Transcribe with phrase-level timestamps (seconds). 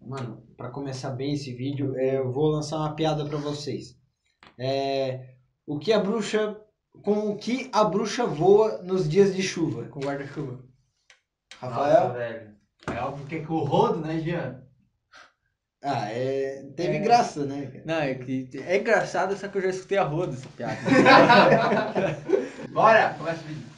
[0.00, 3.96] Mano, pra começar bem esse vídeo, é, eu vou lançar uma piada pra vocês.
[4.58, 5.34] É,
[5.66, 6.60] o que a bruxa.
[7.02, 9.84] Com o que a bruxa voa nos dias de chuva?
[9.88, 10.60] Com guarda-chuva.
[11.58, 12.04] Rafael?
[12.08, 12.54] Nossa, velho.
[12.92, 14.62] É óbvio que é com o rodo, né, Jean?
[15.82, 16.62] Ah, é.
[16.76, 17.00] Teve É.
[17.00, 17.66] graça, né?
[17.66, 17.82] cara?
[17.84, 20.76] Não, é que é engraçado, só que eu já escutei a roda essa piada.
[22.72, 23.73] Bora, começa o vídeo.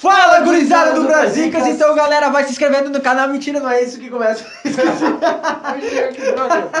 [0.00, 1.66] Fala, gurizada do Brasicas!
[1.66, 3.28] Então, galera, vai se inscrevendo no canal.
[3.30, 4.46] Mentira, não é isso que começa.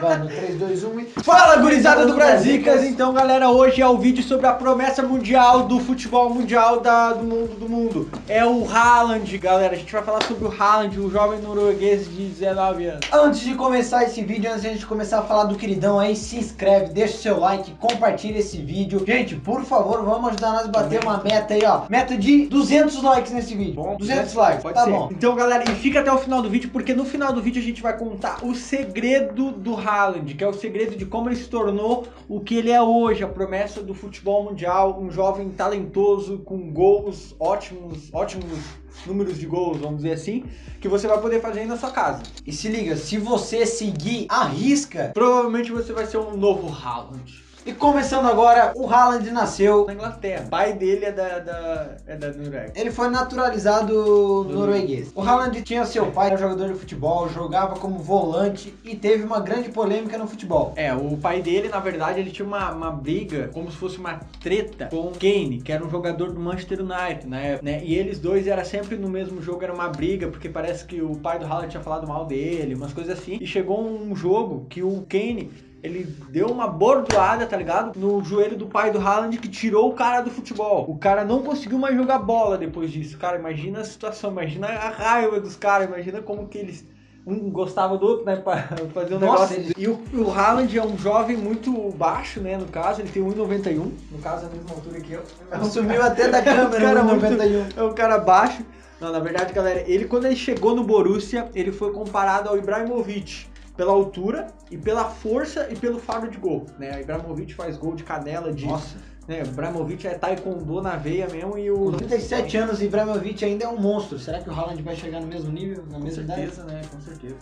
[0.00, 1.04] Vai no 3, 2, 1 e.
[1.22, 2.82] Fala, gurizada do Brasicas!
[2.82, 7.22] Então, galera, hoje é o vídeo sobre a promessa mundial do futebol mundial da, do
[7.22, 8.10] mundo do mundo.
[8.26, 9.74] É o Haaland, galera.
[9.74, 13.06] A gente vai falar sobre o Haaland, o jovem norueguês de 19 anos.
[13.12, 16.16] Antes de começar esse vídeo, antes de a gente começar a falar do queridão aí,
[16.16, 19.04] se inscreve, deixa o seu like, compartilha esse vídeo.
[19.06, 21.82] Gente, por favor, vamos ajudar nós a bater uma meta aí, ó.
[21.88, 23.96] Meta de 200 likes nesse vídeo.
[23.98, 24.90] 200 likes, Pode tá ser.
[24.90, 25.08] bom.
[25.10, 27.64] Então, galera, e fica até o final do vídeo, porque no final do vídeo a
[27.64, 31.48] gente vai contar o segredo do Haaland, que é o segredo de como ele se
[31.48, 36.72] tornou o que ele é hoje, a promessa do futebol mundial, um jovem talentoso com
[36.72, 38.58] gols ótimos, ótimos
[39.06, 40.44] números de gols, vamos dizer assim,
[40.80, 42.22] que você vai poder fazer aí na sua casa.
[42.46, 45.10] E se liga, se você seguir a risca.
[45.12, 47.42] Provavelmente você vai ser um novo Haaland.
[47.66, 49.86] E começando agora, o Haaland nasceu.
[49.86, 50.44] Na Inglaterra.
[50.44, 52.72] O pai dele é da, da, é da Noruega.
[52.76, 55.10] Ele foi naturalizado norueguês.
[55.14, 59.40] O Haaland tinha seu pai, era jogador de futebol, jogava como volante e teve uma
[59.40, 60.74] grande polêmica no futebol.
[60.76, 64.20] É, o pai dele, na verdade, ele tinha uma, uma briga, como se fosse uma
[64.42, 67.82] treta com o Kane, que era um jogador do Manchester United na época, né?
[67.82, 71.16] E eles dois era sempre no mesmo jogo, era uma briga, porque parece que o
[71.16, 73.38] pai do Haaland tinha falado mal dele, umas coisas assim.
[73.40, 75.50] E chegou um jogo que o Kane
[75.84, 77.98] ele deu uma bordoada, tá ligado?
[77.98, 80.86] No joelho do pai do Haaland que tirou o cara do futebol.
[80.88, 83.18] O cara não conseguiu mais jogar bola depois disso.
[83.18, 86.86] Cara, imagina a situação, imagina a raiva dos caras, imagina como que eles
[87.26, 88.56] um gostava do outro, né, pra
[88.92, 89.74] fazer um Nossa, negócio.
[89.78, 93.90] E o, o Haaland é um jovem muito baixo, né, no caso, ele tem 1,91,
[94.10, 95.22] no caso a mesma altura que eu.
[95.64, 97.66] Sumiu até da câmera Cara, no muito- 91.
[97.76, 98.62] É um cara baixo.
[99.00, 103.46] Não, na verdade, galera, ele quando ele chegou no Borussia, ele foi comparado ao Ibrahimovic
[103.76, 107.00] pela altura e pela força e pelo faro de gol, né?
[107.00, 108.96] Ibrahimovic faz gol de canela de, Nossa.
[109.26, 109.42] né?
[109.42, 113.78] Ibrahimovic é taekwondo na veia mesmo e o Com 37 anos, Ibrahimovic ainda é um
[113.80, 114.18] monstro.
[114.18, 116.40] Será que o Haaland vai chegar no mesmo nível, na com mesma idade?
[116.42, 116.82] certeza, né?
[116.90, 117.36] Com certeza.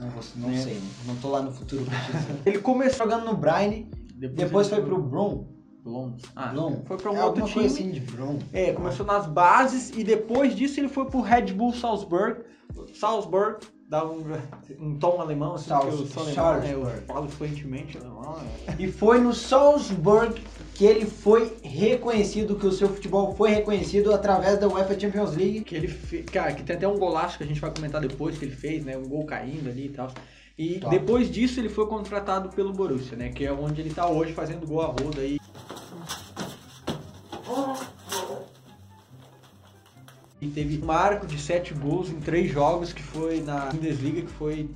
[0.00, 0.56] Não, não É.
[0.58, 0.88] sei, né?
[1.06, 1.84] não tô lá no futuro.
[2.44, 5.46] Ele começou Jogando no Brian, depois foi ele pro Brum.
[5.82, 6.14] Blom.
[6.34, 6.52] Ah,
[6.84, 7.66] foi pra um é outro time.
[7.66, 8.38] assim de Brum.
[8.52, 12.40] É, começou nas bases e depois disso ele foi pro Red Bull Salzburg.
[12.92, 13.58] Salzburg,
[13.88, 14.24] dá um,
[14.80, 16.96] um tom alemão, assim, porque eu sou alemão, né?
[16.98, 18.36] Eu falo fluentemente alemão.
[18.66, 18.74] é.
[18.78, 20.42] E foi no Salzburg
[20.74, 25.60] que ele foi reconhecido, que o seu futebol foi reconhecido através da UEFA Champions League.
[25.62, 28.36] Que ele fez, cara, que tem até um golaço que a gente vai comentar depois
[28.36, 28.96] que ele fez, né?
[28.96, 30.12] Um gol caindo ali e tal.
[30.58, 30.90] E Top.
[30.90, 33.28] depois disso ele foi contratado pelo Borussia, né?
[33.28, 35.38] Que é onde ele tá hoje fazendo gol a roda aí.
[40.40, 44.32] E teve um marco de sete gols em três jogos que foi na Bundesliga, que
[44.32, 44.68] foi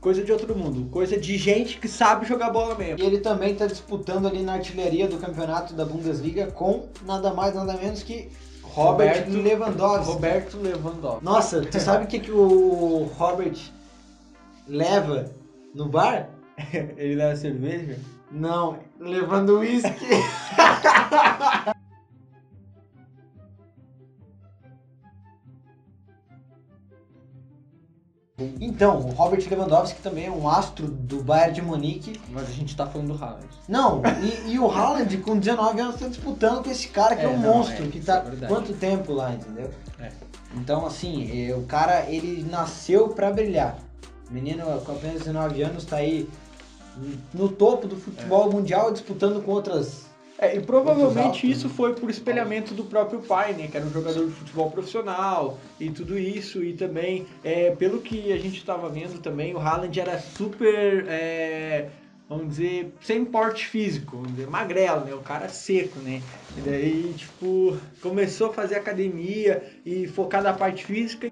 [0.00, 0.88] coisa de outro mundo.
[0.90, 3.00] Coisa de gente que sabe jogar bola mesmo.
[3.00, 7.54] E ele também está disputando ali na artilharia do campeonato da Bundesliga com nada mais,
[7.54, 8.28] nada menos que
[8.62, 10.12] Robert Roberto- Lewandowski.
[10.12, 11.24] Roberto Lewandowski.
[11.24, 13.58] Nossa, tu sabe o que, que o Robert
[14.68, 15.30] leva
[15.74, 16.28] no bar?
[16.96, 17.98] Ele leva cerveja?
[18.30, 19.90] Não, levando uísque.
[28.60, 32.20] Então, o Robert Lewandowski também é um astro do Bayern de Munique.
[32.30, 33.46] Mas a gente tá falando do Haaland.
[33.68, 37.24] Não, e, e o Haaland com 19 anos está disputando com esse cara que é,
[37.24, 39.70] É, um não, monstro, é, que tá é quanto tempo lá, entendeu?
[39.98, 40.10] É.
[40.54, 43.78] Então, assim, é, o cara, ele nasceu pra brilhar.
[44.30, 46.28] Menino com apenas 19 anos tá aí
[47.32, 50.06] no topo do futebol mundial disputando com outras.
[50.38, 53.68] É, e provavelmente isso foi por espelhamento do próprio pai, né?
[53.68, 56.62] Que era um jogador de futebol profissional e tudo isso.
[56.62, 61.88] E também, é, pelo que a gente estava vendo também, o Haaland era super, é,
[62.28, 65.14] vamos dizer, sem porte físico, vamos dizer, magrelo, né?
[65.14, 66.20] O cara seco, né?
[66.56, 71.30] E daí, tipo, começou a fazer academia e focar na parte física.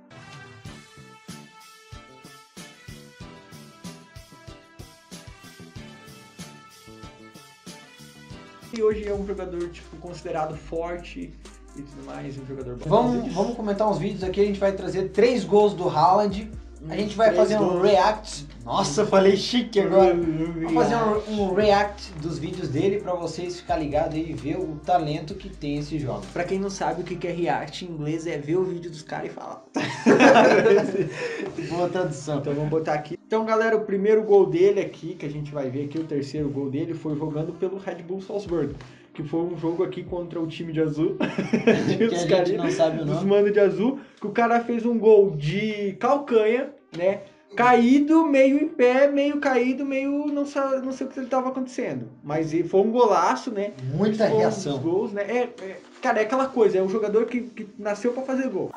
[8.72, 11.32] E hoje é um jogador, tipo, considerado forte
[11.76, 12.88] e tudo mais, um jogador bom.
[12.88, 16.50] Vamos, vamos comentar uns vídeos aqui, a gente vai trazer três gols do Haaland.
[16.88, 20.16] A gente vai Três fazer um react Nossa, falei chique agora.
[20.16, 24.56] Vamos fazer um, um react dos vídeos dele pra vocês ficar ligados aí e ver
[24.58, 26.22] o talento que tem esse jogo.
[26.32, 28.90] Pra quem não sabe o que que é react em inglês, é ver o vídeo
[28.90, 29.62] dos caras e falar.
[31.70, 32.38] Boa tradução.
[32.40, 33.16] Então vamos botar aqui.
[33.32, 36.50] Então, galera, o primeiro gol dele aqui, que a gente vai ver aqui, o terceiro
[36.50, 38.75] gol dele, foi jogando pelo Red Bull Salzburg.
[39.14, 41.17] Que foi um jogo aqui contra o time de azul.
[41.96, 43.25] que a Os gente carinha- não sabe o Os nome.
[43.31, 44.00] manos de azul.
[44.20, 47.23] Que o cara fez um gol de calcanha, né?
[47.56, 50.26] Caído, meio em pé, meio caído, meio.
[50.26, 52.11] Não, sa- não sei o que estava acontecendo.
[52.23, 53.73] Mas foi um golaço, né?
[53.94, 54.75] Muita Foi um reação.
[54.75, 55.23] dos gols, né?
[55.23, 58.70] É, é- cara, é aquela coisa, é um jogador que, que nasceu pra fazer gol.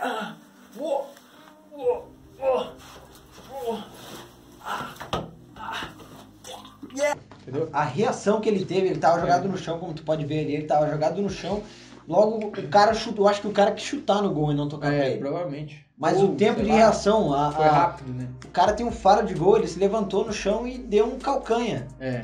[7.41, 7.69] Entendeu?
[7.73, 10.53] A reação que ele teve, ele tava jogado no chão, como tu pode ver ali,
[10.56, 11.62] ele tava jogado no chão.
[12.07, 14.69] Logo, o cara chutou, eu acho que o cara que chutar no gol e não
[14.69, 15.19] tocar É, ele.
[15.19, 15.85] provavelmente.
[15.97, 18.27] Mas Ou, o tempo sei de lá, reação, a- Foi a- rápido, né?
[18.45, 21.17] o cara tem um faro de gol, ele se levantou no chão e deu um
[21.17, 21.88] calcanha.
[22.00, 22.23] É.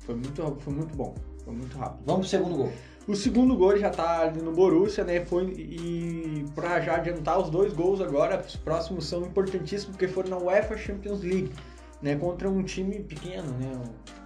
[0.00, 1.14] Foi muito, foi muito bom.
[1.44, 2.02] Foi muito rápido.
[2.04, 2.72] Vamos pro segundo gol.
[3.06, 5.24] O segundo gol ele já tá ali no Borussia, né?
[5.24, 10.30] Foi e pra já adiantar os dois gols agora, os próximos são importantíssimos porque foram
[10.30, 11.50] na UEFA Champions League,
[12.04, 12.16] né?
[12.16, 13.72] Contra um time pequeno, né?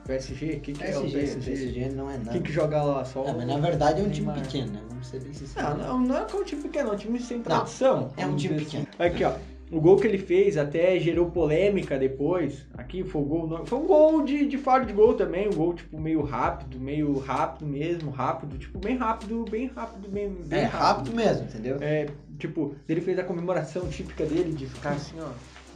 [0.05, 1.51] O PSG, o que, que é o PSG, PSG?
[1.51, 2.31] PSG não é nada.
[2.33, 3.25] Quem que joga lá só?
[3.25, 4.43] É, o- mas na verdade é um time Neymar.
[4.45, 4.81] pequeno, né?
[4.89, 5.79] Vamos ser bem sinceros.
[5.79, 8.13] Não, não, não é que é um time pequeno, é um time sem tradição.
[8.17, 8.65] é um time assim.
[8.65, 8.87] pequeno.
[8.99, 9.33] Aqui, ó.
[9.71, 12.65] O gol que ele fez até gerou polêmica depois.
[12.73, 13.47] Aqui foi o gol.
[13.47, 15.47] não- Foi um gol de, de faro de gol também.
[15.47, 20.31] Um gol, tipo, meio rápido, meio rápido mesmo, rápido, tipo, bem rápido, bem rápido, bem,
[20.31, 21.77] bem É rápido mesmo, entendeu?
[21.83, 22.07] É,
[22.39, 25.29] tipo, ele fez a comemoração típica dele de ficar assim, ó,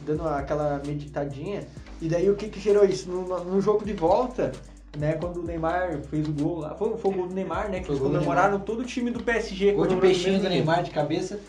[0.05, 1.65] dando aquela meditadinha.
[2.01, 3.09] E daí o que que gerou isso?
[3.09, 4.51] No, no- jogo de volta,
[4.97, 7.79] né, quando o Neymar fez o gol lá, foi, foi o gol do Neymar, né,
[7.79, 9.71] que Foi eles comemoraram todo o time do PSG.
[9.73, 10.49] Gol de peixinho do.
[10.49, 11.39] Neymar de cabeça.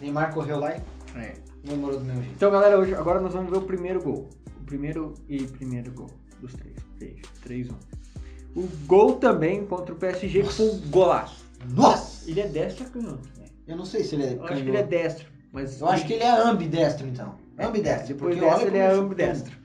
[0.00, 0.80] Neymar correu lá e
[1.18, 1.34] É.
[1.66, 2.36] comemorou do mesmo jeito.
[2.36, 4.28] Então, galera, hoje, agora nós vamos ver o primeiro gol.
[4.60, 6.10] O primeiro e primeiro gol
[6.40, 6.76] dos três.
[6.98, 8.60] Três, três, um.
[8.60, 11.44] O gol também contra o PSG que foi um golaço.
[11.74, 12.28] Nossa!
[12.30, 13.28] Ele é destro ou canhoto?
[13.38, 13.46] né?
[13.66, 15.26] Eu não sei se ele é Eu acho que ele é destro.
[15.52, 17.34] Mas Eu acho que ele é ambidestro, então.
[17.58, 18.08] Ambidestro.
[18.08, 19.56] Depois porque dessa ele é ambidestro.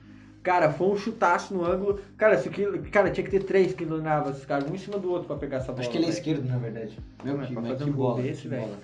[0.42, 2.00] Cara, foi um chutaço no ângulo.
[2.16, 4.98] Cara, se aquilo, cara tinha que ter três que iluminavam esses caras, um em cima
[4.98, 5.80] do outro pra pegar essa bola.
[5.80, 6.98] Acho que ele é esquerdo, na verdade.
[7.22, 8.22] Meu que, pra fazer um gol bola.
[8.22, 8.76] desse, velho.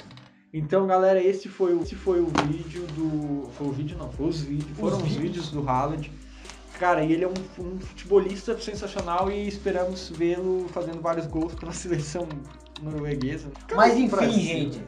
[0.52, 3.48] Então, galera, esse foi o, esse foi o vídeo do.
[3.50, 4.78] Foi o vídeo não, foi os vídeos.
[4.78, 5.20] Foram os vídeos.
[5.20, 6.10] vídeos do Haaland.
[6.78, 11.72] Cara, e ele é um, um futebolista sensacional e esperamos vê-lo fazendo vários gols pela
[11.74, 12.28] seleção
[12.80, 13.48] norueguesa.
[13.74, 14.80] Mas enfim, gente.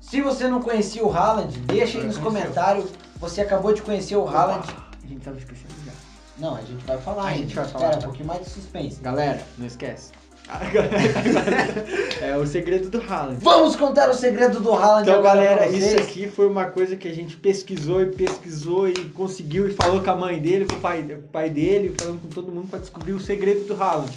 [0.00, 2.92] Se você não conhecia o Haaland, deixa aí nos comentários.
[3.18, 4.66] Você acabou de conhecer o Haaland.
[5.02, 5.92] A gente tava esquecendo já.
[6.38, 9.00] Não, a gente vai falar A gente vai falar, Espera, um pouquinho mais de suspense.
[9.00, 10.12] Galera, não esquece.
[12.22, 13.42] é o segredo do Haaland.
[13.42, 17.12] Vamos contar o segredo do Haaland Então, galera, isso aqui foi uma coisa que a
[17.12, 21.02] gente pesquisou e pesquisou e conseguiu e falou com a mãe dele, com o pai,
[21.02, 24.12] com o pai dele, falando com todo mundo pra descobrir o segredo do Haaland.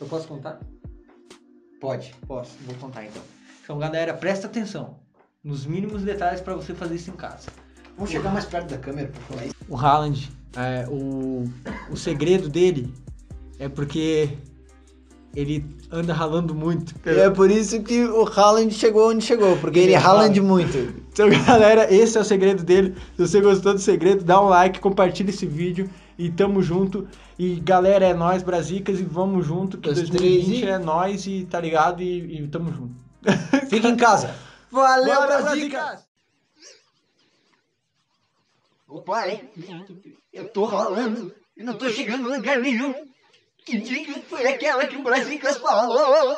[0.00, 0.58] Eu posso contar?
[1.78, 2.14] Pode.
[2.26, 3.22] Posso, vou contar então.
[3.62, 4.98] Então, galera, presta atenção
[5.44, 7.48] nos mínimos detalhes pra você fazer isso em casa.
[7.96, 9.54] Vamos chegar mais perto da câmera pra falar isso.
[9.68, 11.44] O Haaland, é, o,
[11.90, 12.92] o segredo dele
[13.58, 14.30] é porque
[15.34, 16.94] ele anda ralando muito.
[17.04, 20.76] E é por isso que o Haaland chegou onde chegou, porque ele Ele Haaland muito.
[21.12, 22.94] Então, galera, esse é o segredo dele.
[23.16, 25.88] Se você gostou do segredo, dá um like, compartilha esse vídeo
[26.18, 27.06] e tamo junto.
[27.38, 31.26] E galera, é nós, Brasicas, e vamos junto, que Os 2020 três e- é nós
[31.26, 32.02] e tá ligado?
[32.02, 32.94] E, e tamo junto.
[33.68, 34.34] Fica em casa.
[34.72, 36.05] Valeu, Bora, Brasicas!
[38.88, 39.50] Opa, hein?
[40.32, 42.94] Eu tô rolando e não tô chegando em lugar nenhum.
[43.64, 46.36] Que dica foi aquela que o Brasicas falou?